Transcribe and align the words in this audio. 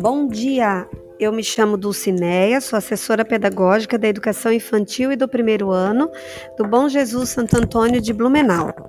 Bom 0.00 0.28
dia, 0.28 0.88
eu 1.18 1.32
me 1.32 1.42
chamo 1.42 1.76
Dulcineia, 1.76 2.60
sou 2.60 2.76
assessora 2.76 3.24
pedagógica 3.24 3.98
da 3.98 4.06
educação 4.06 4.52
infantil 4.52 5.10
e 5.10 5.16
do 5.16 5.26
primeiro 5.26 5.70
ano 5.70 6.10
do 6.56 6.66
Bom 6.66 6.88
Jesus 6.88 7.30
Santo 7.30 7.56
Antônio 7.56 8.00
de 8.00 8.12
Blumenau. 8.12 8.85